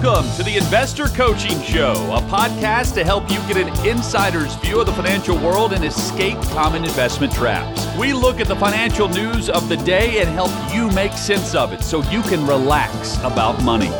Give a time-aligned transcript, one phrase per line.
[0.00, 4.78] Welcome to the Investor Coaching Show, a podcast to help you get an insider's view
[4.78, 7.84] of the financial world and escape common investment traps.
[7.98, 11.72] We look at the financial news of the day and help you make sense of
[11.72, 13.90] it so you can relax about money.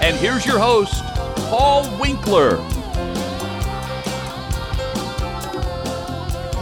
[0.00, 1.04] And here's your host,
[1.50, 2.56] Paul Winkler.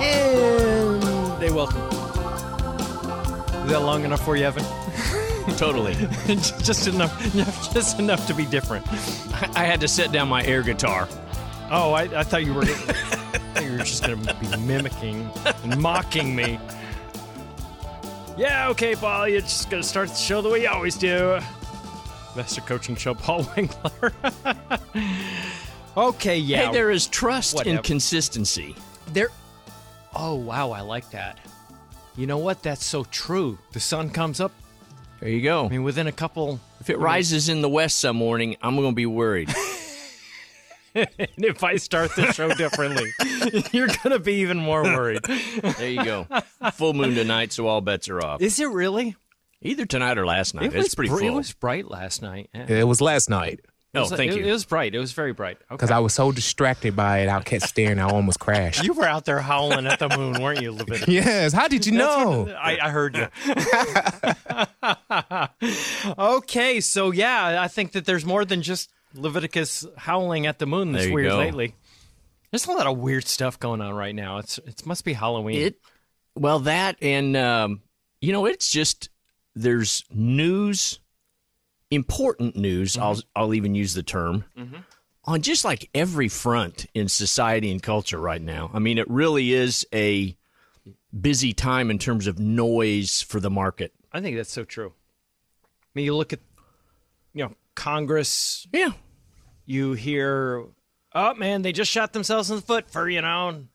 [0.00, 1.80] And they welcome.
[3.62, 4.64] Is that long enough for you, Evan?
[5.56, 5.94] Totally.
[6.26, 7.34] just enough,
[7.74, 8.86] just enough to be different.
[9.56, 11.08] I had to set down my air guitar.
[11.70, 12.64] Oh, I, I thought you were.
[13.60, 15.28] You were just going to be mimicking
[15.64, 16.58] and mocking me.
[18.36, 19.28] Yeah, okay, Paul.
[19.28, 21.38] You're just going to start the show the way you always do.
[22.36, 24.12] Master Coaching Show, Paul Winkler.
[25.96, 26.66] okay, yeah.
[26.66, 27.76] Hey, there is trust Whatever.
[27.76, 28.76] and consistency.
[29.12, 29.30] There.
[30.14, 31.38] Oh wow, I like that.
[32.16, 32.62] You know what?
[32.62, 33.58] That's so true.
[33.72, 34.52] The sun comes up.
[35.20, 35.66] There you go.
[35.66, 36.60] I mean, within a couple.
[36.80, 39.54] If it rises in the west some morning, I'm going to be worried.
[40.94, 43.10] and if I start the show differently,
[43.72, 45.22] you're gonna be even more worried.
[45.22, 46.26] There you go.
[46.72, 48.40] Full moon tonight, so all bets are off.
[48.40, 49.14] Is it really?
[49.62, 50.64] Either tonight or last night.
[50.64, 51.28] It it's was pretty br- full.
[51.28, 52.50] It was bright last night.
[52.54, 52.66] Yeah.
[52.68, 53.60] It was last night
[53.92, 54.44] It oh, was- thank it, you.
[54.46, 54.94] It was bright.
[54.94, 55.56] It was very bright.
[55.62, 55.66] Okay.
[55.70, 57.28] because I was so distracted by it.
[57.28, 57.98] I kept staring.
[57.98, 58.84] I almost crashed.
[58.84, 61.08] You were out there howling at the moon, weren't you, Leviticus?
[61.08, 61.52] yes.
[61.52, 62.48] How did you know?
[62.56, 63.26] I, I heard you.
[66.18, 70.92] okay, so yeah, I think that there's more than just Leviticus howling at the moon
[70.92, 71.38] this There you weird go.
[71.38, 71.74] lately.
[72.50, 74.38] There's a lot of weird stuff going on right now.
[74.38, 75.60] It's it must be Halloween.
[75.60, 75.80] It
[76.34, 77.82] well that and um,
[78.20, 79.08] you know it's just
[79.54, 80.98] there's news,
[81.90, 82.92] important news.
[82.92, 83.02] Mm-hmm.
[83.02, 84.78] I'll I'll even use the term mm-hmm.
[85.24, 88.70] on just like every front in society and culture right now.
[88.72, 90.36] I mean, it really is a
[91.18, 93.92] busy time in terms of noise for the market.
[94.12, 94.92] I think that's so true.
[94.92, 96.40] I mean, you look at
[97.34, 98.66] you know Congress.
[98.72, 98.90] Yeah,
[99.66, 100.66] You hear,
[101.14, 103.66] oh man, they just shot themselves in the foot for you know, you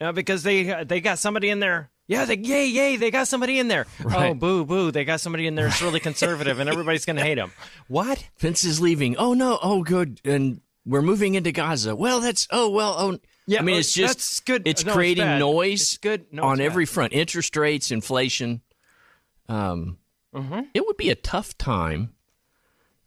[0.00, 1.90] know, because they they got somebody in there.
[2.12, 3.86] Yeah, they yay yay, they got somebody in there.
[4.04, 4.38] Oh Right.
[4.38, 7.52] boo boo, they got somebody in there It's really conservative, and everybody's gonna hate him.
[7.88, 8.24] What?
[8.38, 9.16] Vince is leaving.
[9.16, 9.58] Oh no!
[9.62, 11.94] Oh good, and we're moving into Gaza.
[11.96, 12.94] Well, that's oh well.
[12.98, 14.62] Oh Yeah, I mean uh, it's just that's good.
[14.66, 15.38] It's No, creating bad.
[15.40, 15.80] noise.
[15.82, 16.26] It's good.
[16.32, 17.12] No, on it's every front.
[17.12, 18.60] Interest rates, inflation.
[19.48, 19.98] Um,
[20.34, 20.60] Mm-hmm.
[20.72, 22.14] it would be a tough time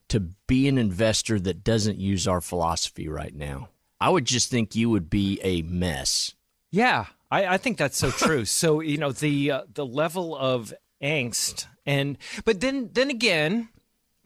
[0.10, 3.70] to be an investor that doesn't use our philosophy right now.
[4.00, 6.36] I would just think you would be a mess.
[6.70, 8.46] Yeah, I, I think that's so true.
[8.46, 13.70] so you know the uh, the level of angst, and but then then again,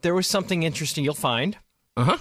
[0.01, 1.57] there was something interesting you'll find.
[1.97, 2.17] Uh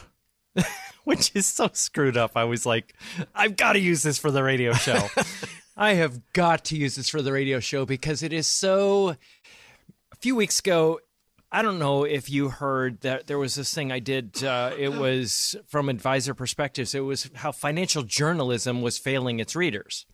[0.56, 0.65] huh.
[1.09, 2.33] which is so screwed up.
[2.37, 2.94] I was like,
[3.34, 5.09] I've got to use this for the radio show.
[5.77, 9.17] I have got to use this for the radio show because it is so.
[10.12, 11.00] A few weeks ago,
[11.50, 14.44] I don't know if you heard that there was this thing I did.
[14.44, 16.94] Uh, it was from advisor perspectives.
[16.94, 20.05] It was how financial journalism was failing its readers.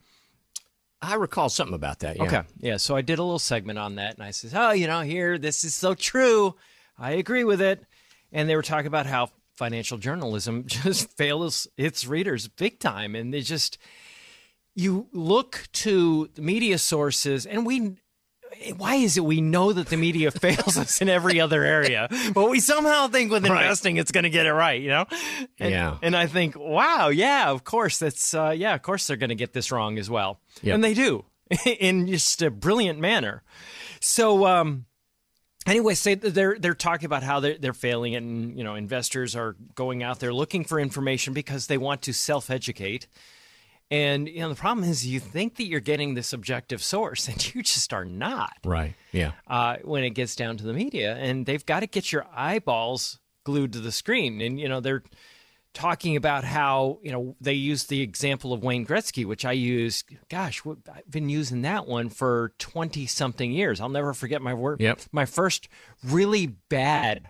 [1.04, 2.16] I recall something about that.
[2.16, 2.22] Yeah.
[2.24, 2.42] Okay.
[2.58, 2.76] Yeah.
[2.78, 5.38] So I did a little segment on that, and I said, "Oh, you know, here,
[5.38, 6.56] this is so true.
[6.98, 7.84] I agree with it."
[8.32, 13.32] And they were talking about how financial journalism just fails its readers big time, and
[13.32, 13.78] they just
[14.74, 17.96] you look to media sources, and we.
[18.76, 22.50] Why is it we know that the media fails us in every other area, but
[22.50, 23.62] we somehow think with Right.
[23.62, 25.06] investing it's going to get it right, you know?
[25.58, 25.98] And, Yeah.
[26.02, 29.34] And I think, wow, yeah, of course that's uh, yeah, of course they're going to
[29.34, 30.74] get this wrong as well, Yep.
[30.74, 31.24] and they do
[31.66, 33.42] in just a brilliant manner.
[34.00, 34.86] So, um,
[35.66, 39.56] anyway, say they're they're talking about how they're they're failing, and you know, investors are
[39.74, 43.06] going out there looking for information because they want to self educate.
[43.94, 47.54] And you know, the problem is you think that you're getting this objective source, and
[47.54, 48.94] you just are not Right.
[49.12, 49.32] Yeah.
[49.46, 53.20] uh, when it gets down to the media, and they've got to get your eyeballs
[53.44, 54.40] glued to the screen.
[54.40, 55.02] And you know, they're
[55.74, 60.02] talking about how you know they use the example of Wayne Gretzky, which I use.
[60.28, 63.80] Gosh, I've been using that one for twenty something years.
[63.80, 64.80] I'll never forget my work.
[64.80, 65.02] Yep.
[65.12, 65.68] My first
[66.02, 67.28] really bad.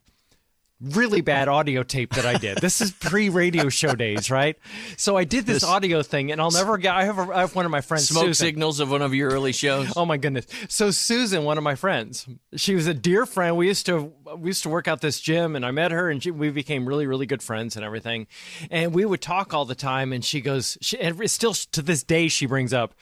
[0.81, 2.59] Really bad audio tape that I did.
[2.59, 4.59] This is pre-radio show days, right?
[4.97, 6.94] So I did this, This- audio thing, and I'll never get.
[6.94, 8.35] I have, a, I have one of my friends, Smoke Susan.
[8.47, 9.93] signals of one of your early shows.
[9.97, 10.47] Oh my goodness.
[10.69, 12.26] So Susan, one of my friends,
[12.56, 13.56] she was a dear friend.
[13.56, 16.21] We used to we used to work out this gym and I met her and
[16.23, 18.27] she, we became really really good friends and everything.
[18.70, 22.03] And we would talk all the time and she goes she and still to this
[22.03, 22.94] day she brings up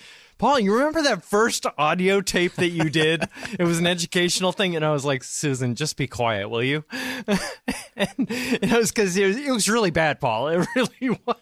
[0.43, 3.23] Paul, you remember that first audio tape that you did?
[3.61, 6.85] it was an educational thing, and I was like, Susan, just be quiet, will you?
[6.91, 7.39] and,
[7.97, 10.49] and it was because it was, it was really bad, Paul.
[10.49, 11.37] It really was.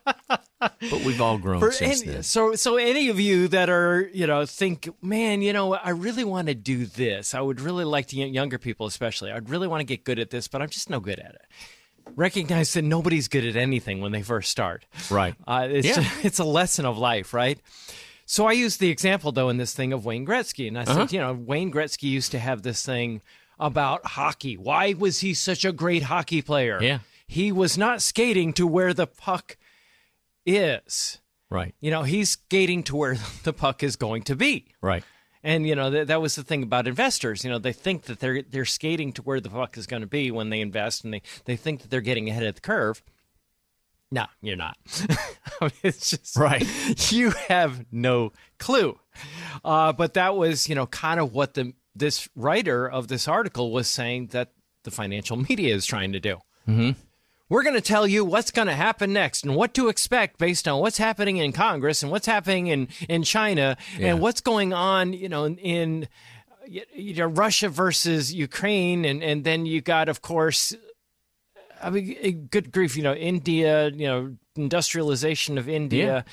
[0.61, 2.23] But we've all grown For since any- then.
[2.25, 6.25] so, so any of you that are, you know, think, man, you know, I really
[6.25, 7.33] want to do this.
[7.35, 9.33] I would really like to, get younger people especially.
[9.33, 11.47] I'd really want to get good at this, but I'm just no good at it.
[12.17, 14.85] recognize that nobody's good at anything when they first start.
[15.11, 15.35] Right.
[15.47, 16.05] Uh, it's Yeah.
[16.23, 17.59] it's a lesson of life, right?
[18.31, 20.95] So I used the example though in this thing of Wayne Gretzky, and I Uh-huh.
[20.95, 23.23] said, you know, Wayne Gretzky used to have this thing
[23.59, 24.57] about hockey.
[24.57, 26.81] Why was he such a great hockey player?
[26.81, 27.01] Yeah.
[27.27, 29.57] he was not skating to where the puck
[30.47, 31.19] is.
[31.51, 31.75] Right.
[31.81, 34.67] You know, he's skating to where the puck is going to be.
[34.81, 35.03] Right.
[35.43, 37.43] And you know that that was the thing about investors.
[37.45, 40.07] You know, they think that they're they're skating to where the puck is going to
[40.07, 43.03] be when they invest, and they they think that they're getting ahead of the curve.
[44.11, 44.77] No, you're not.
[45.83, 46.67] It's just Right.
[47.13, 48.99] You have no clue.
[49.65, 53.73] Uh, but that was you know kind of what the this writer of this article
[53.73, 54.53] was saying that
[54.85, 56.39] the financial media is trying to do.
[57.49, 60.69] We're going to tell you what's going to happen next and what to expect based
[60.69, 65.13] on what's happening in Congress and what's happening in, in China and what's going on,
[65.13, 66.09] you know, in, in
[66.65, 69.05] you know, Russia versus Ukraine.
[69.05, 70.77] And, and then you got, of course,
[71.83, 76.25] I mean, eh, good grief, you know, India, you know, industrialization of India.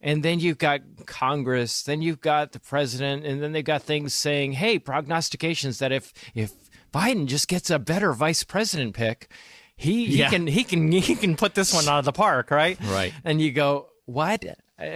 [0.00, 4.12] And then you've got Congress, then you've got the president, and then they've got things
[4.12, 6.52] saying, hey, prognostications that if, if
[6.92, 9.30] Biden just gets a better vice president pick,
[9.76, 10.26] he, Yeah.
[10.26, 12.78] he can he can he can put this one out of the park, right?
[12.84, 13.12] Right.
[13.24, 14.44] And you go, what?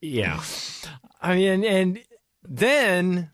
[0.00, 0.42] Yeah.
[1.20, 1.98] I mean, and
[2.42, 3.30] then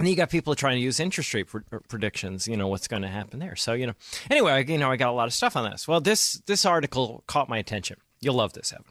[0.00, 1.58] and you got people trying to use interest rate pr-
[1.88, 2.48] predictions.
[2.48, 3.54] You know what's going to happen there.
[3.54, 3.94] So you know,
[4.30, 5.86] anyway, you know, I got a lot of stuff on this.
[5.86, 7.98] Well, this this article caught my attention.
[8.20, 8.84] You'll love this, Evan.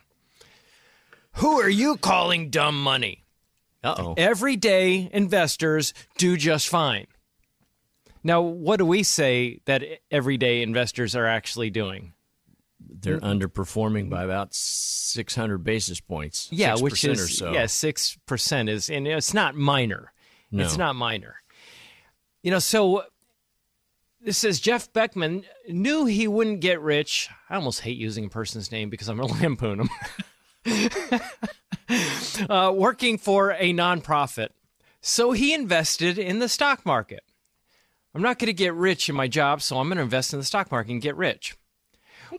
[1.34, 3.26] Who are you calling dumb money?
[3.84, 4.14] Uh oh.
[4.18, 7.08] Everyday investors do just fine.
[8.24, 12.14] Now, what do we say that everyday investors are actually doing?
[12.80, 16.50] They're underperforming by about 600 basis points.
[16.52, 17.52] Yeah, 6% which is or so.
[17.54, 20.12] yeah, six percent is, and it's not minor.
[20.52, 20.64] No.
[20.64, 21.36] It's not minor.
[22.42, 23.04] You know, so
[24.22, 27.30] this says Jeff Beckman knew he wouldn't get rich.
[27.50, 29.90] I almost hate using a person's name because I'm going to lampoon him.
[32.50, 34.50] uh, working for a nonprofit,
[35.02, 37.24] so he invested in the stock market.
[38.14, 40.40] I'm not going to get rich in my job, so I'm going to invest in
[40.40, 41.56] the stock market and get rich.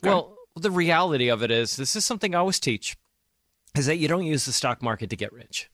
[0.02, 2.96] Well, the reality of it is, this is something I always teach
[3.76, 5.70] is that you don't use the stock market to get rich.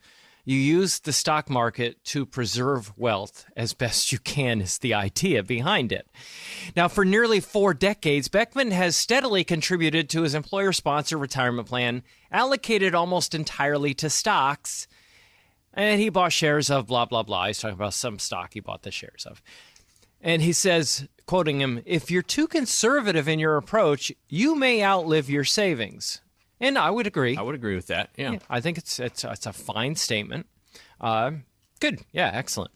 [0.49, 5.43] You use the stock market to preserve wealth as best you can, is the idea
[5.43, 6.07] behind it.
[6.77, 12.05] Now, for nearly four decades, Beckman has steadily contributed to his employer sponsored retirement plan,
[12.31, 14.87] allocated almost entirely to stocks,
[15.75, 17.49] and he bought shares of blah, blah, blah.
[17.49, 19.43] He's talking about some stock he bought the shares of.
[20.21, 25.29] And he says, quoting him, if you're too conservative in your approach, you may outlive
[25.29, 26.21] your savings.
[26.61, 27.37] And I would agree.
[27.37, 28.11] I would agree with that.
[28.17, 28.39] Yeah.
[28.49, 30.47] I think it's it's it's a fine statement.
[31.01, 31.33] Uh,
[31.81, 32.71] good, yeah, excellent.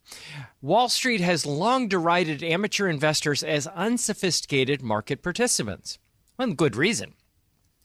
[0.61, 5.99] Wall Street has long derided amateur investors as unsophisticated market participants.
[6.38, 7.15] Well, good reason.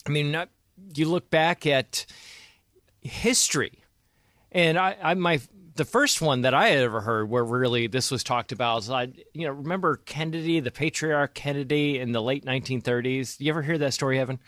[0.06, 0.50] I mean, not,
[0.94, 2.06] you look back at
[3.01, 3.83] history,
[4.51, 5.39] and I, I my
[5.75, 8.89] the first one that I had ever heard where really this was talked about is
[8.89, 13.39] I you know remember Kennedy, the patriarch Kennedy in the late 1930s.
[13.39, 14.39] You ever hear that story, Evan?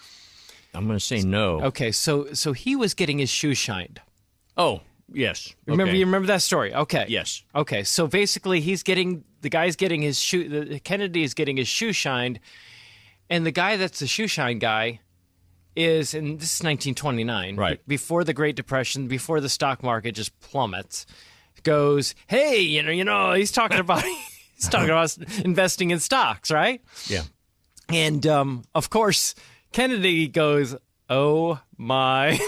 [0.78, 1.62] I'm going to say no.
[1.64, 4.00] Okay, so so he was getting his shoes shined.
[4.56, 4.82] Oh,
[5.12, 5.54] yes.
[5.66, 6.00] Remember Okay.
[6.00, 6.74] you remember that story?
[6.74, 7.06] Okay.
[7.10, 7.44] Yes.
[7.54, 7.84] Okay.
[7.84, 11.94] So basically he's getting the guy's getting his shoe the, Kennedy is getting his shoe
[11.94, 12.40] shined
[13.30, 15.00] and the guy that's the shoe shine guy
[15.76, 17.78] is and this is 1929 Right.
[17.88, 21.06] be- before the Great Depression before the stock market just plummets
[21.64, 24.04] goes hey you know you know he's talking about
[24.56, 25.16] he's talking about
[25.46, 27.22] investing in stocks right Yeah.
[27.90, 29.36] and um, of course,
[29.82, 30.76] Kennedy goes,
[31.08, 32.40] "Oh my."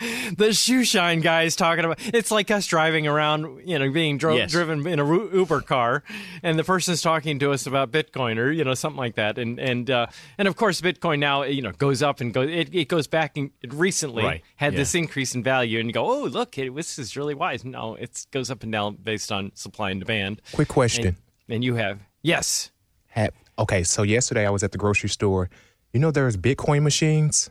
[0.38, 4.16] the shoe shine guy is talking about it's like us driving around you know being
[4.16, 4.50] dro- Yes.
[4.50, 6.02] driven in a uber car
[6.42, 9.60] and the person's talking to us about bitcoin or you know something like that and
[9.60, 10.06] and uh,
[10.38, 13.36] and of course bitcoin now you know goes up and goes it, it goes back
[13.36, 14.42] and it recently Right.
[14.56, 14.78] had Yeah.
[14.78, 17.94] this increase in value and you go oh look it, this is really wise no
[17.96, 21.06] it goes up and down based on supply and demand Quick question.
[21.08, 21.16] and,
[21.48, 22.70] and you have yes
[23.10, 25.48] Have- okay, so yesterday I was at the grocery store.
[25.92, 27.50] You know there's Bitcoin machines?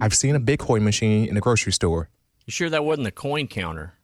[0.00, 2.08] I've seen a Bitcoin machine in the grocery store.
[2.46, 3.94] You sure that wasn't a coin counter?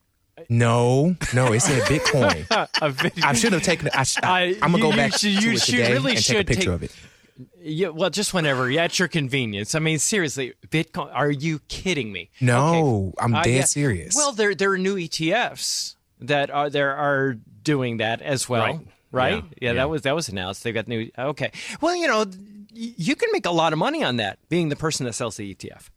[0.49, 2.46] No, no, it said Bitcoin.
[3.20, 3.92] a I should have taken it.
[3.96, 6.25] I, I, I'm gonna go you back should- to you it should- today really and
[6.25, 6.94] take a picture take- of it.
[7.62, 8.70] Yeah, well, just whenever.
[8.70, 9.75] Yeah, at your convenience.
[9.75, 11.11] I mean, seriously, Bitcoin.
[11.14, 12.30] Are you kidding me?
[12.40, 13.64] No, I'm Uh, dead yeah.
[13.64, 14.14] serious.
[14.16, 18.62] Well, there there are new ETFs that are there are doing that as well.
[18.62, 18.80] Right.
[19.12, 19.32] Right?
[19.34, 19.40] Yeah.
[19.40, 19.72] Yeah, Yeah.
[19.75, 20.62] that was that was announced.
[20.64, 21.11] They've got new.
[21.18, 21.52] Okay.
[21.80, 24.38] Well, you know, y- you can make a lot of money on that.
[24.48, 25.88] Being the person that sells the ETF.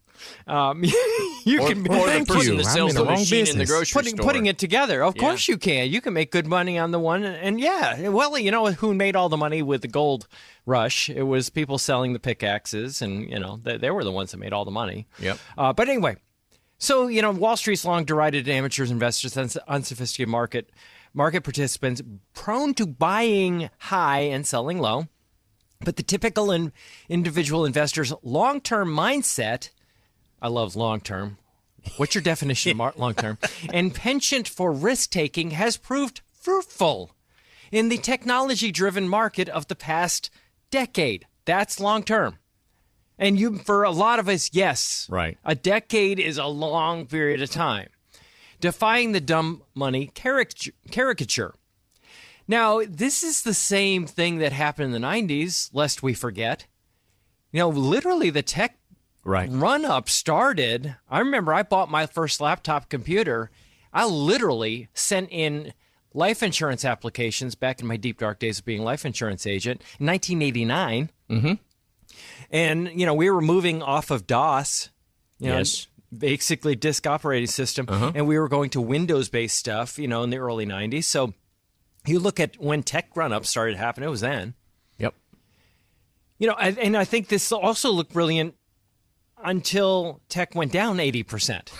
[0.47, 0.81] Um,
[1.45, 2.57] you Or, can or the person you.
[2.57, 3.69] that sells the, the wrong machine in the business.
[3.69, 4.25] grocery putting store.
[4.25, 5.03] putting it together.
[5.03, 5.21] Of Yeah.
[5.21, 5.89] course you can.
[5.89, 9.15] You can make good money on the one, and yeah, well, you know who made
[9.17, 10.27] all the money with the gold
[10.65, 11.09] rush?
[11.09, 14.37] It was people selling the pickaxes, and you know they, they were the ones that
[14.37, 15.05] made all the money.
[15.19, 15.37] Yep.
[15.57, 16.15] Uh, but anyway,
[16.77, 20.69] so you know Wall Street's long derided amateurs, investors, and unsophisticated market
[21.13, 22.01] market participants
[22.33, 25.07] prone to buying high and selling low.
[25.85, 26.73] But the typical in,
[27.07, 29.69] individual investor's long term mindset,
[30.41, 31.37] I love long term.
[31.97, 33.37] What's your definition of long term?
[33.71, 37.11] And penchant for risk taking has proved fruitful
[37.71, 40.29] in the technology driven market of the past
[40.71, 41.27] decade.
[41.45, 42.39] That's long term.
[43.17, 45.37] And you, for a lot of us, yes, Right.
[45.45, 47.87] A decade is a long period of time.
[48.59, 51.53] Defying the dumb money caricature.
[52.47, 56.67] Now, this is the same thing that happened in the 90s, lest we forget.
[57.51, 58.77] You know, literally the tech
[59.23, 59.49] Right.
[59.51, 60.95] run up started.
[61.09, 63.49] I remember I bought my first laptop computer.
[63.91, 65.73] I literally sent in
[66.13, 69.81] life insurance applications back in my deep dark days of being a life insurance agent
[69.99, 71.09] in 1989.
[71.29, 71.53] Mm-hmm.
[72.51, 74.89] And, you know, we were moving off of DOS,
[75.39, 75.87] you know, Yes.
[76.15, 80.29] basically disk operating system, and we were going to Windows based stuff, you know, in
[80.29, 81.05] the early 90s.
[81.05, 81.33] So
[82.09, 84.53] you look at when tech run up started happening, it was then.
[84.97, 85.13] Yep.
[86.37, 88.55] You know, and and I think this also looked brilliant
[89.43, 91.69] until tech went down 80%.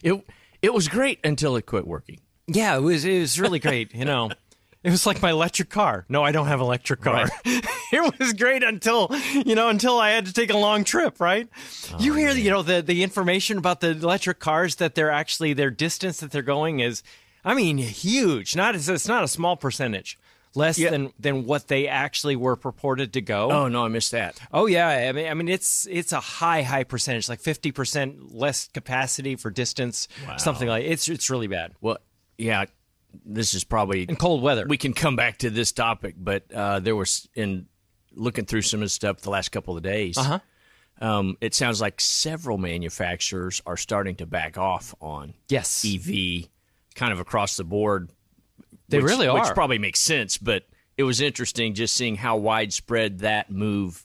[0.00, 0.24] It
[0.62, 2.20] it was great until it quit working.
[2.46, 4.30] Yeah, it was it was really great, you know.
[4.84, 6.06] It was like my electric car.
[6.08, 7.28] No, I don't have an electric car.
[7.44, 9.10] it was great until,
[9.44, 11.48] you know, until I had to take a long trip, right?
[11.92, 15.52] Oh, you hear, you know, the the information about the electric cars that they're actually
[15.52, 17.02] their distance that they're going is
[17.44, 18.56] I mean, huge.
[18.56, 20.18] Not it's, it's not a small percentage.
[20.54, 20.90] Less Yeah.
[20.90, 23.50] than than what they actually were purported to go.
[23.52, 24.40] Oh no, I missed that.
[24.50, 28.34] Oh yeah, I mean, I mean it's it's a high high percentage, like fifty percent
[28.34, 31.74] less capacity for distance, something like it's it's really bad.
[31.82, 31.98] Well,
[32.38, 32.64] yeah,
[33.26, 36.80] this is probably In cold weather, we can come back to this topic, but uh,
[36.80, 37.66] there was in
[38.14, 40.16] looking through some of the stuff the last couple of days.
[40.16, 40.38] Uh-huh.
[41.00, 46.48] Um, it sounds like several manufacturers are starting to back off on yes, EV,
[46.98, 48.10] kind of across the board.
[48.88, 50.64] They which- really which probably makes sense, but
[50.96, 54.04] it was interesting just seeing how widespread that move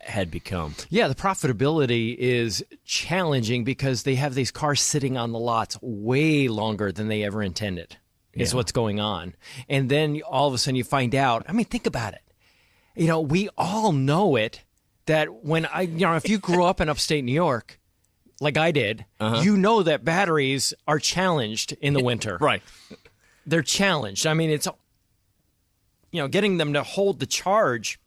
[0.00, 0.74] had become.
[0.88, 1.08] yeah.
[1.08, 6.90] The profitability is challenging because they have these cars sitting on the lots way longer
[6.90, 7.96] than they ever intended.
[8.32, 8.56] Is Yeah.
[8.56, 9.34] what's going on,
[9.68, 11.44] and then all of a sudden you find out.
[11.48, 12.22] I mean, think about it.
[12.94, 14.62] You know, we all know it
[15.06, 17.79] that when I, you know, if you grew up in upstate New York,
[18.40, 22.38] like I did, you know that batteries are challenged in the winter.
[22.40, 22.62] Right.
[23.46, 24.26] They're challenged.
[24.26, 24.66] I mean, it's
[26.12, 28.00] you know, getting them to hold the charge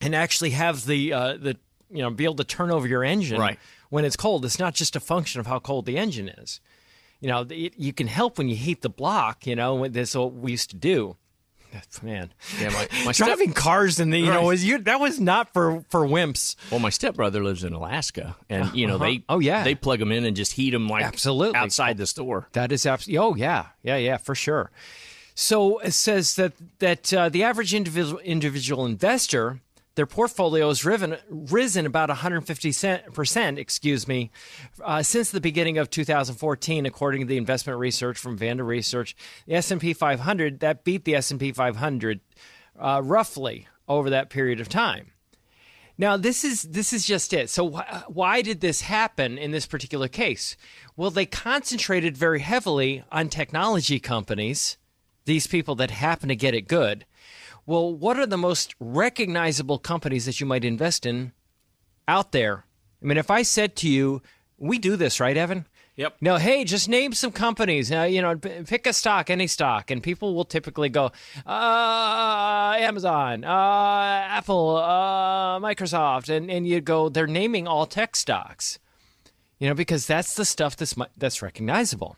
[0.00, 1.56] and actually have the uh, the
[1.90, 3.58] you know be able to turn over your engine Right.
[3.90, 4.44] when it's cold.
[4.44, 6.60] It's not just a function of how cold the engine is.
[7.20, 9.46] You know, it, you can help when you heat the block.
[9.46, 11.16] You know, this that's what we used to do.
[12.02, 14.44] Man, Yeah, my, my driving cars in the you know Right.
[14.46, 16.56] was you that was not for for wimps.
[16.70, 19.62] well, my stepbrother lives in Alaska, and you know they Oh, yeah.
[19.64, 21.56] they plug them in and just heat them like Absolutely.
[21.58, 22.48] outside the store.
[22.52, 23.18] That is absolutely.
[23.18, 24.70] Oh yeah, yeah, yeah, for sure.
[25.34, 29.60] So it says that that uh, the average individual individual investor,
[30.00, 32.72] their portfolio has risen risen about 150
[33.12, 34.30] percent, excuse me,
[34.82, 39.14] uh, since the beginning of 2014, according to the investment research from Vanda Research.
[39.44, 42.20] The S and P 500 that beat the S and P 500
[42.78, 45.10] uh, roughly over that period of time.
[45.98, 47.50] Now this is this is just it.
[47.50, 50.56] So wh- why did this happen in this particular case?
[50.96, 54.78] Well, they concentrated very heavily on technology companies,
[55.26, 57.04] these people that happen to get it good.
[57.66, 61.32] Well, what are the most recognizable companies that you might invest in
[62.08, 62.64] out there?
[63.02, 64.22] I mean, if I said to you,
[64.58, 65.66] we do this, right, Evan?
[65.96, 66.16] Yep.
[66.20, 67.92] No, hey, just name some companies.
[67.92, 71.12] Uh, you know, pick a stock, any stock, and people will typically go,
[71.46, 78.78] uh, Amazon, uh, Apple, uh, Microsoft, and and you go, they're naming all tech stocks.
[79.58, 82.16] You know, because that's the stuff that's that's recognizable.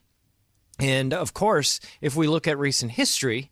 [0.78, 3.50] And of course, if we look at recent history,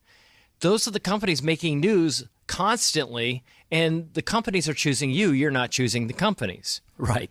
[0.61, 5.31] those are the companies making news constantly, and the companies are choosing you.
[5.31, 7.31] You're not choosing the companies Right.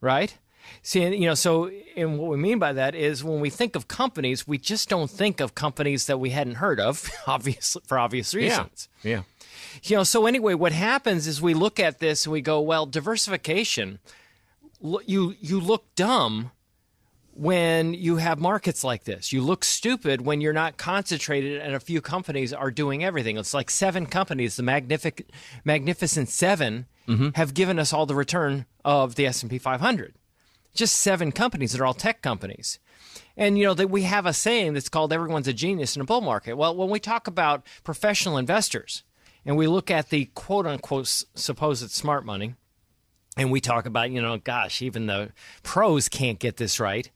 [0.00, 0.36] right?
[0.82, 3.88] See, you know, so and what we mean by that is when we think of
[3.88, 8.34] companies, we just don't think of companies that we hadn't heard of, obviously for obvious
[8.34, 8.88] reasons.
[9.02, 9.10] Yeah.
[9.10, 9.22] yeah.
[9.82, 12.86] You know, so anyway, what happens is we look at this and we go, well,
[12.86, 13.98] diversification.
[15.06, 16.52] You you look dumb
[17.40, 19.32] when you have markets like this.
[19.32, 23.38] You look stupid when you're not concentrated and a few companies are doing everything.
[23.38, 25.30] It's like seven companies, the magnific-
[25.64, 27.28] magnificent 7 mm-hmm.
[27.36, 30.16] have given us all the return of the S&P 500.
[30.74, 32.78] Just seven companies that are all tech companies.
[33.38, 36.04] And you know that we have a saying that's called everyone's a genius in a
[36.04, 36.58] bull market.
[36.58, 39.02] Well, when we talk about professional investors
[39.46, 42.54] and we look at the quote unquote supposed smart money
[43.38, 45.32] and we talk about, you know, gosh, even the
[45.62, 47.10] pros can't get this right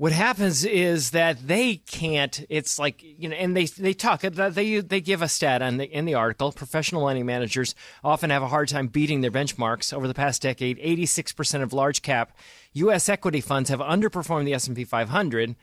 [0.00, 4.80] what happens is that they can't it's like you know and they they talk they
[4.80, 8.48] they give a stat on the, in the article professional money managers often have a
[8.48, 12.34] hard time beating their benchmarks over the past decade 86% of large cap
[12.72, 15.54] US equity funds have underperformed the S&P 500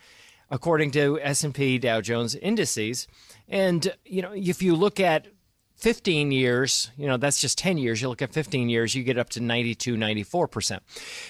[0.51, 3.08] according to S&P Dow Jones indices
[3.50, 5.29] and you know if you look at
[5.77, 8.01] 15 years, you know, that's just 10 years.
[8.01, 10.79] You look at 15 years, you get up to 92, 94%.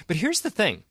[0.07, 0.83] But here's the thing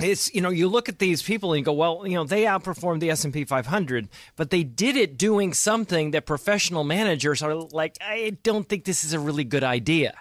[0.00, 2.44] it's you know you look at these people and you go well you know they
[2.44, 7.96] outperformed the S&P 500 but they did it doing something that professional managers are like
[8.00, 10.14] I don't think this is a really good idea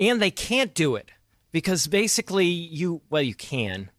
[0.00, 1.10] and they can't do it
[1.52, 3.90] because basically you well you can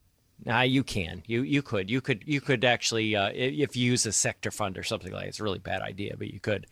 [0.45, 1.23] Nah, you can.
[1.25, 1.89] You you could.
[1.89, 2.23] You could.
[2.25, 5.23] You could actually, uh, if you use a sector fund or something like.
[5.23, 5.27] That.
[5.29, 6.67] It's a really bad idea, but you could.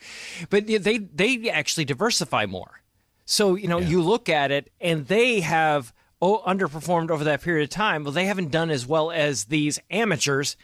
[0.50, 2.82] But they they actually diversify more.
[3.26, 3.88] So you know yeah.
[3.88, 8.04] you look at it, and they have underperformed over that period of time.
[8.04, 10.56] Well, they haven't done as well as these amateurs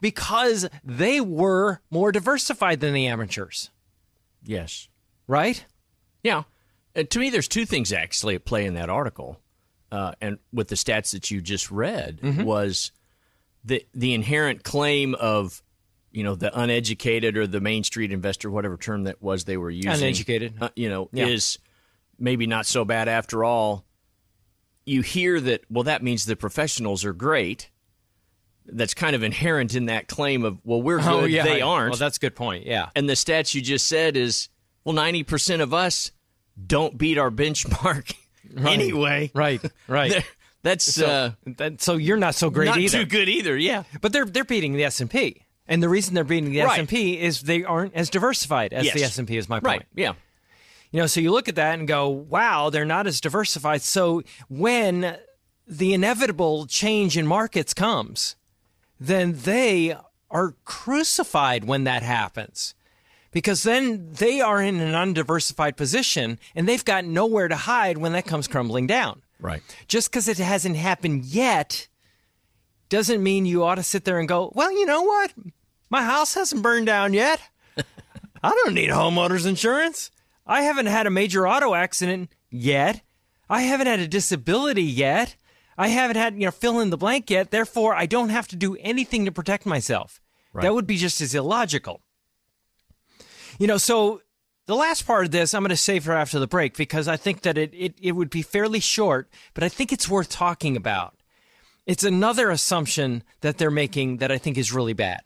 [0.00, 3.70] because they were more diversified than the amateurs.
[4.42, 4.88] Yes.
[5.26, 5.64] Right?
[6.22, 6.44] Yeah.
[6.96, 9.40] Uh, to me, there's two things actually at play in that article,
[9.90, 12.44] uh, and with the stats that you just read mm-hmm.
[12.44, 12.92] was
[13.64, 15.62] the the inherent claim of
[16.12, 19.70] you know the uneducated or the main street investor, whatever term that was they were
[19.70, 21.26] using, uneducated, uh, you know, yeah.
[21.26, 21.58] is
[22.18, 23.84] maybe not so bad after all
[24.86, 27.70] you hear that, well, that means the professionals are great.
[28.66, 31.44] That's kind of inherent in that claim of, well, we're oh, good, oh, yeah.
[31.44, 31.92] they aren't.
[31.92, 32.66] Well, that's a good point.
[32.66, 32.88] Yeah.
[32.94, 34.48] And the stats you just said is,
[34.84, 36.12] well, 90% of us
[36.66, 38.14] don't beat our benchmark
[38.54, 38.72] right.
[38.72, 39.30] anyway.
[39.34, 40.24] Right, right.
[40.62, 42.98] that's so, uh, that, so you're not so great not either.
[42.98, 43.84] too good either, yeah.
[44.00, 45.42] But they're they're beating the S&P.
[45.66, 46.80] And the reason they're beating the right.
[46.80, 48.94] S&P is they aren't as diversified as yes.
[48.94, 49.64] the S&P is my point.
[49.64, 49.86] Right.
[49.94, 50.12] Yeah.
[50.94, 53.82] You know, so you look at that and go, wow, they're not as diversified.
[53.82, 55.16] So when
[55.66, 58.36] the inevitable change in markets comes,
[59.00, 59.96] then they
[60.30, 62.76] are crucified when that happens.
[63.32, 68.12] Because then they are in an undiversified position and they've got nowhere to hide when
[68.12, 69.20] that comes crumbling down.
[69.40, 69.62] Right.
[69.88, 71.88] Just because it hasn't happened yet
[72.88, 75.32] doesn't mean you ought to sit there and go, well, you know what?
[75.90, 77.40] My house hasn't burned down yet.
[77.76, 80.12] I don't need homeowners insurance.
[80.46, 83.02] I haven't had a major auto accident yet.
[83.48, 85.36] I haven't had a disability yet.
[85.76, 87.50] I haven't had, you know, fill in the blank yet.
[87.50, 90.20] Therefore, I don't have to do anything to protect myself.
[90.52, 90.62] Right.
[90.62, 92.00] That would be just as illogical.
[93.58, 94.22] You know, so
[94.66, 97.16] the last part of this I'm going to save for after the break because I
[97.16, 100.76] think that it, it, it would be fairly short, but I think it's worth talking
[100.76, 101.16] about.
[101.86, 105.20] It's another assumption that they're making that I think is really bad.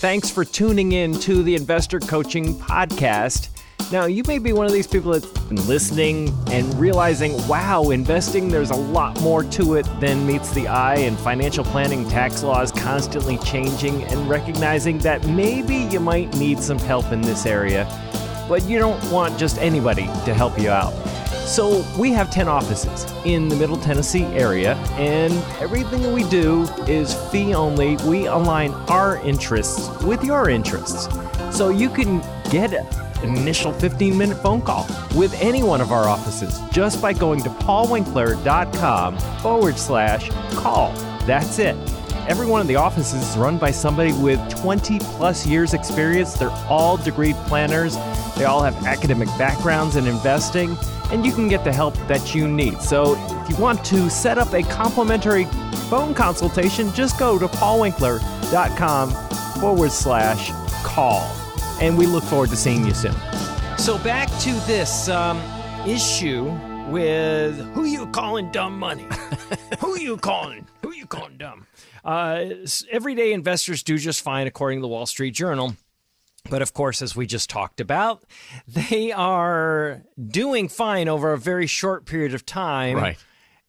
[0.00, 3.48] Thanks for tuning in to the Investor Coaching Podcast.
[3.90, 8.50] Now, you may be one of these people that's been listening and realizing, wow, investing,
[8.50, 12.70] there's a lot more to it than meets the eye, and financial planning tax laws
[12.70, 17.86] constantly changing, and recognizing that maybe you might need some help in this area,
[18.46, 20.92] but you don't want just anybody to help you out.
[21.46, 27.14] So, we have 10 offices in the Middle Tennessee area, and everything we do is
[27.30, 27.96] fee only.
[28.06, 31.08] We align our interests with your interests.
[31.56, 32.18] So, you can
[32.50, 32.74] get
[33.22, 37.50] initial 15 minute phone call with any one of our offices just by going to
[37.50, 40.92] paulwinkler.com forward slash call.
[41.26, 41.76] That's it.
[42.28, 46.34] Every one of the offices is run by somebody with 20 plus years experience.
[46.34, 47.96] They're all degree planners.
[48.36, 50.76] They all have academic backgrounds in investing,
[51.10, 52.82] and you can get the help that you need.
[52.82, 55.44] So if you want to set up a complimentary
[55.88, 59.10] phone consultation, just go to paulwinkler.com
[59.58, 60.50] forward slash
[60.84, 61.47] call
[61.80, 63.14] and we look forward to seeing you soon.
[63.78, 65.40] So, back to this um,
[65.86, 66.44] issue
[66.88, 69.06] with who you calling dumb money?
[69.80, 70.66] who you calling?
[70.82, 71.66] Who you calling dumb?
[72.04, 72.46] Uh,
[72.90, 75.76] everyday investors do just fine, according to the Wall Street Journal.
[76.50, 78.24] But of course, as we just talked about,
[78.66, 82.96] they are doing fine over a very short period of time.
[82.96, 83.18] Right.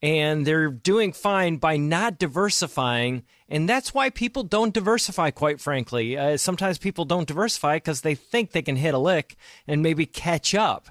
[0.01, 6.15] And they're doing fine by not diversifying and that's why people don't diversify, quite frankly.
[6.15, 9.35] Uh, sometimes people don't diversify because they think they can hit a lick
[9.67, 10.89] and maybe catch up.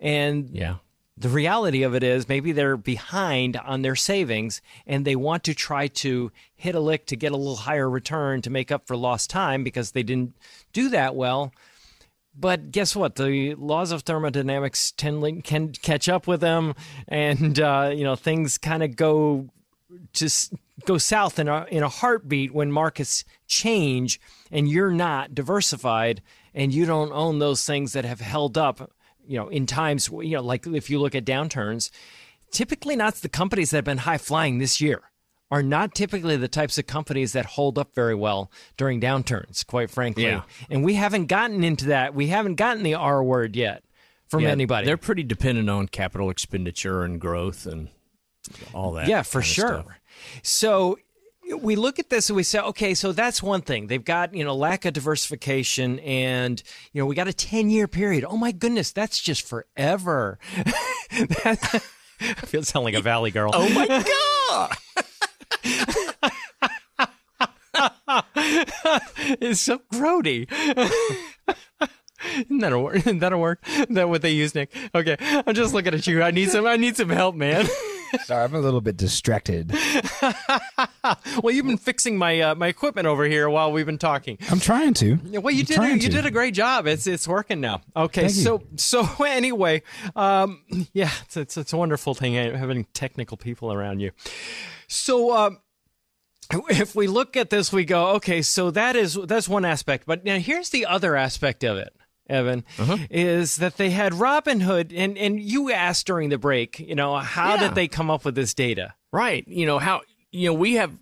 [0.00, 0.76] And yeah.
[1.16, 5.54] the reality of it is maybe they're behind on their savings and they want to
[5.54, 8.96] try to hit a lick to get a little higher return to make up for
[8.96, 10.36] lost time because they didn't
[10.72, 11.52] do that well.
[12.34, 13.16] but guess what?
[13.16, 16.74] The laws of thermodynamics tend can catch up with them,
[17.06, 19.48] and uh, you know things kind of go
[20.12, 20.54] just
[20.86, 26.22] go south in a in a heartbeat when markets change, and you're not diversified,
[26.54, 28.92] and you don't own those things that have held up.
[29.26, 31.90] You know, in times, you know, like if you look at downturns,
[32.50, 35.02] typically not the companies that have been high flying this year
[35.52, 39.90] are not typically the types of companies that hold up very well during downturns, quite
[39.90, 40.24] frankly.
[40.24, 40.42] Yeah.
[40.70, 42.14] And we haven't gotten into that.
[42.14, 43.84] We haven't gotten the R word yet
[44.28, 44.86] from Yeah, anybody.
[44.86, 47.90] They're pretty dependent on capital expenditure and growth and
[48.74, 49.08] all that.
[49.08, 49.84] yeah, for sure.
[50.42, 50.98] So
[51.58, 53.88] we look at this and we say, okay, so that's one thing.
[53.88, 56.62] They've got, you know, lack of diversification and,
[56.92, 58.24] you know, we got a 10 year period.
[58.26, 60.38] Oh my goodness, that's just forever.
[60.56, 61.82] that,
[62.20, 63.50] I feel sound like a valley girl.
[63.52, 64.76] Oh my god!
[69.40, 70.48] it's so grody.
[72.34, 72.96] Isn't that a word?
[73.06, 73.58] Isn't that a word?
[73.66, 74.74] Is that what they use, Nick?
[74.94, 76.22] Okay, I'm just looking at you.
[76.22, 76.66] I need some.
[76.66, 77.66] I need some help, man.
[78.24, 79.72] Sorry, I'm a little bit distracted.
[81.42, 84.38] well, you've been fixing my uh, my equipment over here while we've been talking.
[84.50, 85.14] I'm trying to.
[85.40, 85.74] Well, you I'm did.
[85.74, 86.16] trying You to.
[86.16, 86.86] did a great job.
[86.86, 87.82] It's it's working now.
[87.96, 88.42] Okay, Thank you.
[88.42, 89.82] so so anyway,
[90.16, 94.10] um, yeah, it's, it's it's a wonderful thing uh, having technical people around you.
[94.88, 95.36] So.
[95.36, 95.58] Um,
[96.68, 100.04] if we look at this, we go, okay, so that is that's one aspect.
[100.06, 101.94] But now here's the other aspect of it,
[102.28, 102.98] Evan, Uh-huh.
[103.10, 107.54] is that they had Robinhood, and and you asked during the break, you know, how
[107.54, 107.68] Yeah.
[107.68, 108.94] did they come up with this data?
[109.12, 109.46] Right.
[109.48, 110.96] You know how you know we have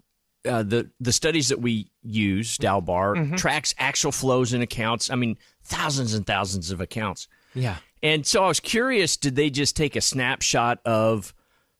[0.49, 2.57] uh, the the studies that we use.
[2.59, 3.35] Dalbar Mm-hmm.
[3.37, 5.11] tracks actual flows in accounts.
[5.11, 7.29] I mean, thousands and thousands of accounts.
[7.55, 7.77] Yeah.
[8.03, 11.35] And so I was curious, did they just take a snapshot of,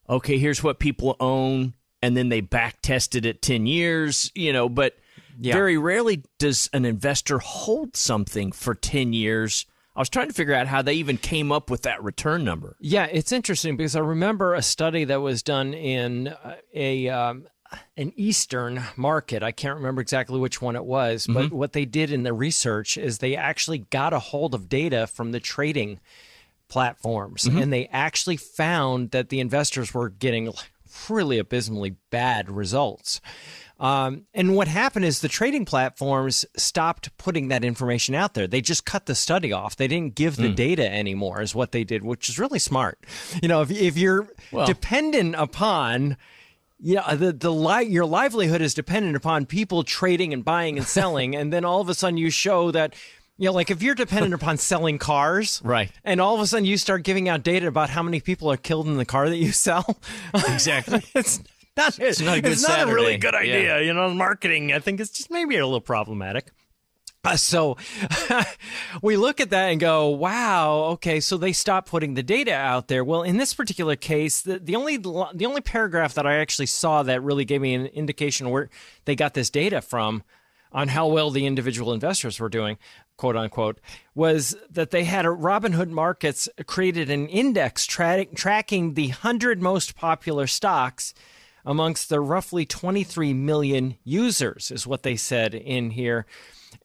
[0.09, 1.73] okay, here's what people own,
[2.03, 4.97] and then they back tested it 10 years, you know, but
[5.41, 5.55] Yeah.
[5.55, 9.67] very rarely does an investor hold something for 10 years.
[9.97, 12.77] I was trying to figure out how they even came up with that return number.
[12.79, 17.47] Yeah, it's interesting because I remember a study that was done in uh, a um,
[17.97, 19.43] an Eastern market.
[19.43, 22.97] I can't remember exactly which one it was, but what they did in the research
[22.97, 26.01] is they actually got a hold of data from the trading
[26.69, 30.53] platforms, and they actually found that the investors were getting
[31.09, 33.21] really abysmally bad results.
[33.81, 38.47] Um, and what happened is the trading platforms stopped putting that information out there.
[38.47, 39.75] They just cut the study off.
[39.77, 42.99] They didn't give the data anymore, is what they did, which is really smart.
[43.43, 46.17] You know, if, if you're Well- dependent upon
[46.83, 51.37] yeah, the the li- your livelihood is dependent upon people trading and buying and selling,
[51.37, 52.95] and then all of a sudden you show that.
[53.37, 55.91] You know, like if you're dependent upon selling cars, Right.
[56.05, 58.59] And all of a sudden you start giving out data about how many people are
[58.59, 59.99] killed in the car that you sell.
[60.35, 61.03] Exactly.
[61.15, 61.41] it's
[61.77, 61.99] not.
[61.99, 63.41] It's not a good It's not a really good Yeah.
[63.41, 63.83] idea.
[63.83, 64.73] You know, marketing.
[64.73, 66.51] I think it's just maybe a little problematic.
[67.23, 67.77] Uh, so
[69.03, 72.89] we look at that and go, wow, okay, so they stopped putting the data out
[72.89, 73.05] there.
[73.05, 77.03] Well, in this particular case, the, the only the only paragraph that I actually saw
[77.03, 78.71] that really gave me an indication where
[79.05, 80.23] they got this data from
[80.73, 82.79] on how well the individual investors were doing,
[83.19, 83.81] quote unquote,
[84.15, 89.95] was that they had a Robinhood Markets created an index tra- tracking the 100 most
[89.95, 91.13] popular stocks
[91.65, 96.27] amongst the roughly 23 million users, is what they said in here.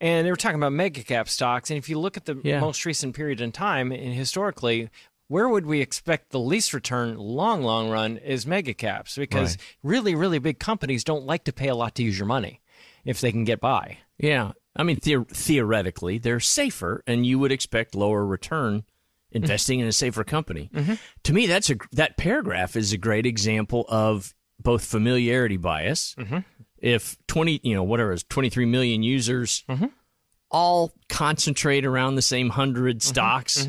[0.00, 1.70] And they were talking about mega cap stocks.
[1.70, 2.60] And if you look at the Yeah.
[2.60, 4.90] most recent period in time, and historically,
[5.28, 9.76] where would we expect the least return long, long run is mega caps because Right.
[9.82, 12.60] really, really big companies don't like to pay a lot to use your money
[13.04, 13.98] if they can get by.
[14.18, 14.52] Yeah.
[14.76, 19.36] I mean, the- theoretically, they're safer, and you would expect lower return mm-hmm.
[19.38, 20.70] investing in a safer company.
[20.74, 20.94] Mm-hmm.
[21.24, 26.14] To me, that's a that paragraph is a great example of both familiarity bias.
[26.18, 26.38] Mm-hmm.
[26.78, 29.86] If twenty, you know, whatever it is, twenty three million users mm-hmm.
[30.50, 33.00] all concentrate around the same 100 mm-hmm.
[33.00, 33.66] stocks,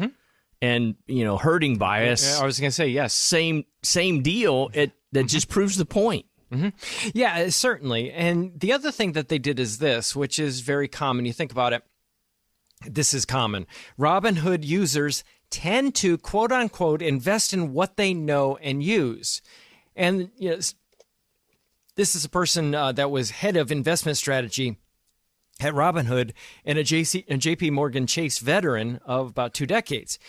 [0.62, 3.14] and you know, herding bias, I was going to say yes.
[3.14, 4.70] same same deal.
[4.74, 6.26] It that just proves the point.
[7.14, 8.12] Yeah, uh, certainly.
[8.12, 11.26] And the other thing that they did is this, which is very common.
[11.26, 11.84] You think about it.
[12.86, 13.66] This is common.
[14.00, 19.42] Robinhood users tend to quote unquote invest in what they know and use.
[19.98, 20.60] And you know,
[21.96, 24.78] this is a person uh, that was head of investment strategy
[25.60, 26.34] at Robinhood
[26.64, 30.20] and a, JC, a JP Morgan Chase veteran of about two decades.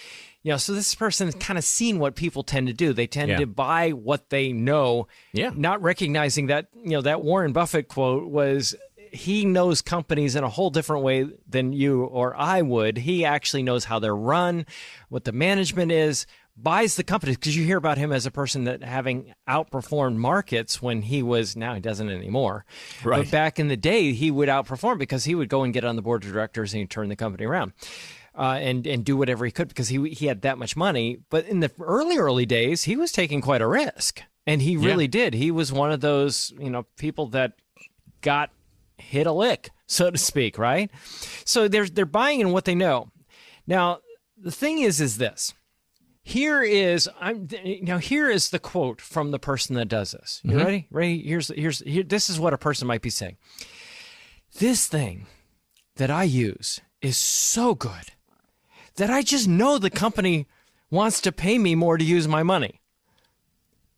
[0.43, 2.95] You know, so this person kind of seen what people tend to do.
[2.95, 3.39] They tend Yeah.
[3.39, 5.51] to buy what they know, Yeah.
[5.55, 8.75] not recognizing that, you know, that Warren Buffett quote was
[9.13, 12.99] he knows companies in a whole different way than you or I would.
[12.99, 14.65] He actually knows how they're run,
[15.11, 16.27] what the management is,
[16.61, 20.83] buys the company because you hear about him as a person that having outperformed markets
[20.83, 22.65] when he was now he doesn't anymore.
[23.05, 23.31] But Right.
[23.31, 26.03] back in the day, he would outperform because he would go and get on the
[26.03, 27.73] board of directors and he'd turn the company around.
[28.35, 31.19] uh, and and do whatever he could because he he had that much money.
[31.29, 35.09] But in the early early days, he was taking quite a risk, and he really
[35.09, 35.35] did.
[35.35, 37.55] He was one of those you know people that
[38.21, 38.51] got
[38.97, 40.89] hit a lick, so to speak, right?
[41.45, 43.09] So they're they're buying in what they know.
[43.67, 43.99] Now
[44.41, 45.53] the thing is, is this.
[46.29, 47.49] Here is I'm
[47.81, 50.43] now here is the quote from the person that does this.
[50.45, 50.59] You mm-hmm.
[50.63, 50.87] ready?
[50.91, 51.23] Ready?
[51.23, 52.03] Here's here's here.
[52.03, 53.39] This is what a person might be saying.
[54.59, 55.25] This thing
[55.97, 58.13] that I use is so good
[58.97, 60.47] that I just know the company
[60.91, 62.83] wants to pay me more to use my money.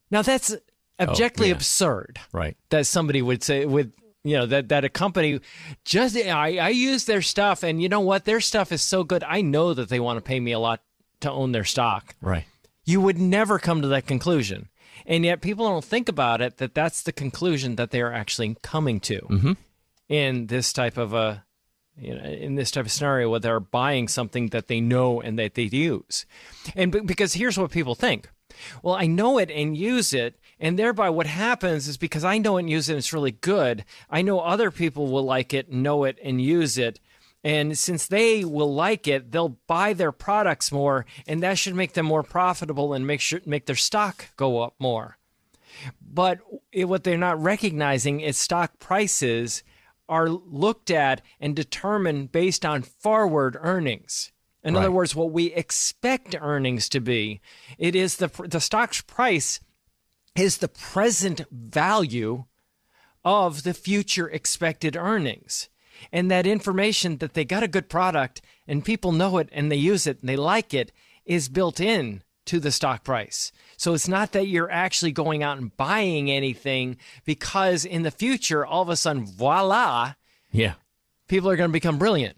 [0.09, 0.59] Now that's oh,
[1.01, 1.57] objectively yeah.
[1.57, 2.57] absurd Right.
[2.69, 5.41] that somebody would say with you know that that a company
[5.85, 9.25] just I, I use their stuff and you know what their stuff is so good
[9.25, 10.81] I know that they want to pay me a lot
[11.21, 12.15] to own their stock.
[12.21, 12.45] Right.
[12.85, 14.69] You would never come to that conclusion.
[15.07, 18.57] And yet people don't think about it that that's the conclusion that they are actually
[18.63, 19.53] coming to mm-hmm.
[20.09, 21.45] in this type of a
[21.97, 25.39] you know, in this type of scenario where they're buying something that they know and
[25.39, 26.25] that they use.
[26.75, 28.29] And be- because here's what people think.
[28.83, 32.57] Well, I know it and use it, and thereby what happens is because I know
[32.57, 35.71] it and use it and it's really good, I know other people will like it,
[35.73, 37.01] know it, and use it.
[37.43, 41.95] And since they will like it, they'll buy their products more, and that should make
[41.95, 45.17] them more profitable and make sure make their stock go up more.
[46.03, 49.63] But it, what they're not recognizing is stock prices
[50.09, 54.33] are looked at and determined based on forward earnings.
[54.63, 57.41] In other words, what we expect earnings to be.
[57.79, 59.61] It is the the stock's price
[60.37, 62.45] is the present value
[63.25, 65.70] of the future expected earnings.
[66.13, 69.77] And that information that they got a good product and people know it and they
[69.77, 70.93] use it and they like it
[71.25, 73.53] is built in to the stock price.
[73.77, 78.65] So it's not that you're actually going out and buying anything because in the future,
[78.67, 80.15] all of a sudden, voila,
[80.51, 80.75] Yeah.
[81.29, 82.37] people are going to become brilliant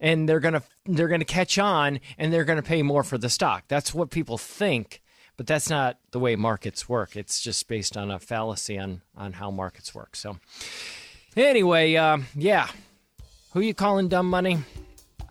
[0.00, 3.04] and they're going to they're going to catch on and they're going to pay more
[3.04, 3.64] for the stock.
[3.68, 5.02] That's what people think,
[5.36, 7.16] but that's not the way markets work.
[7.16, 10.16] It's just based on a fallacy on on how markets work.
[10.16, 10.38] So
[11.36, 12.68] anyway, um, yeah,
[13.52, 14.58] who you calling dumb money?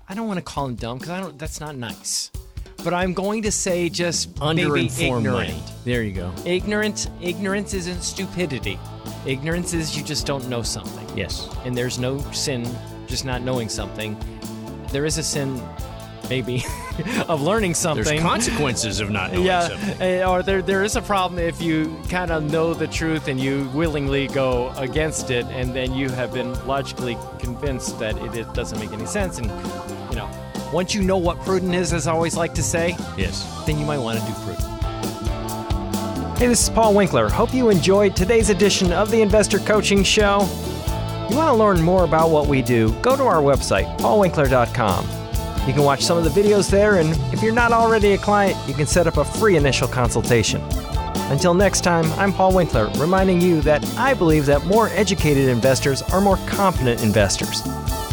[0.08, 1.38] I don't want to call him dumb because I don't.
[1.38, 2.32] That's not nice.
[2.84, 5.50] But I'm going to say just maybe Underinformed ignorant.
[5.50, 5.64] money.
[5.84, 6.32] There you go.
[6.46, 7.10] Ignorant.
[7.22, 8.80] Ignorance isn't stupidity.
[9.26, 11.50] Ignorance is you just don't know something Yes.
[11.66, 12.66] and there's no sin
[13.08, 14.18] just not knowing something.
[14.94, 15.62] There is a sin,
[16.30, 16.64] maybe,
[17.28, 18.04] of learning something.
[18.06, 20.02] There's consequences of not knowing yeah, something.
[20.02, 23.40] eh, or there there is a problem if you kind of know the truth and
[23.40, 28.54] you willingly go against it, and then you have been logically convinced that it, it
[28.54, 29.38] doesn't make any sense.
[29.40, 29.48] And
[30.12, 30.30] you know,
[30.72, 33.44] once you know what prudent is, as I always like to say, Yes.
[33.66, 34.66] then you might want to do prudent.
[36.38, 37.28] Hey, this is Paul Winkler.
[37.28, 40.48] Hope you enjoyed today's edition of the Investor Coaching Show.
[41.30, 45.06] You want to learn more about what we do, go to our website, paulwinkler.com.
[45.70, 48.58] You can watch some of the videos there, and if you're not already a client,
[48.68, 50.64] you can set up a free initial consultation.
[51.30, 56.02] Until next time, I'm Paul Winkler, reminding you that I believe that more educated investors
[56.02, 57.62] are more confident investors,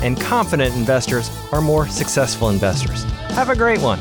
[0.02, 3.04] and confident investors are more successful investors.
[3.30, 4.00] Have a great one.